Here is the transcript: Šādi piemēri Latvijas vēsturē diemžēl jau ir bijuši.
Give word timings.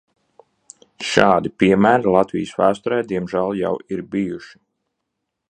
Šādi 1.09 1.51
piemēri 1.63 2.15
Latvijas 2.15 2.55
vēsturē 2.63 3.01
diemžēl 3.13 3.55
jau 3.61 3.75
ir 3.97 4.03
bijuši. 4.17 4.61